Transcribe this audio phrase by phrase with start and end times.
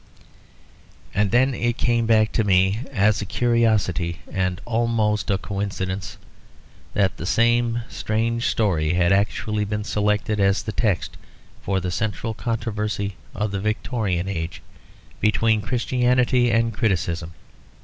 [1.13, 6.17] And then it came back to me, as a curiosity and almost a coincidence,
[6.95, 11.17] that the same strange story had actually been selected as the text
[11.61, 14.63] for the central controversy of the Victorian Age
[15.21, 17.33] between Christianity and criticism.